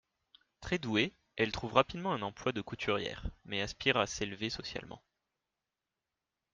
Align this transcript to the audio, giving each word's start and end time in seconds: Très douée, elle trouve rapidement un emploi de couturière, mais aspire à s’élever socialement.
Très 0.61 0.79
douée, 0.79 1.13
elle 1.35 1.51
trouve 1.51 1.73
rapidement 1.75 2.11
un 2.11 2.23
emploi 2.23 2.53
de 2.53 2.61
couturière, 2.61 3.29
mais 3.45 3.61
aspire 3.61 3.97
à 3.97 4.07
s’élever 4.07 4.49
socialement. 4.49 5.03